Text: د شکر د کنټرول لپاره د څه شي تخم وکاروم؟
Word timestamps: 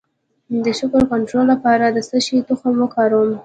د 0.63 0.65
شکر 0.79 1.01
د 1.05 1.09
کنټرول 1.11 1.45
لپاره 1.53 1.85
د 1.89 1.97
څه 2.09 2.17
شي 2.25 2.37
تخم 2.49 2.73
وکاروم؟ 2.79 3.29